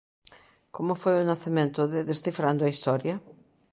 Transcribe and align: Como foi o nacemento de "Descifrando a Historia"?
Como 0.75 0.93
foi 1.01 1.15
o 1.17 1.27
nacemento 1.31 1.81
de 1.93 1.99
"Descifrando 2.11 2.61
a 2.63 2.71
Historia"? 2.73 3.15